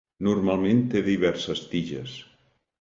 [0.27, 2.19] Normalment té diverses tiges.